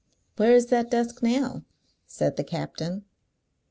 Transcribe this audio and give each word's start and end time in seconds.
"Where 0.37 0.55
is 0.55 0.65
that 0.71 0.89
desk 0.89 1.21
now?" 1.21 1.63
said 2.07 2.35
the 2.35 2.43
captain. 2.43 3.05